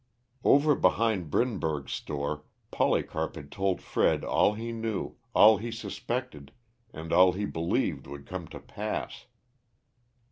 [0.43, 6.51] Over behind Brinberg's store, Polycarp had told Fred all he knew, all he suspected,
[6.91, 9.27] and all he believed would come to pass.